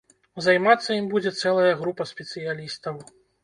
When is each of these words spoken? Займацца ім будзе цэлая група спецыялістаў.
Займацца 0.45 0.89
ім 1.01 1.11
будзе 1.11 1.35
цэлая 1.43 1.77
група 1.85 2.11
спецыялістаў. 2.15 2.95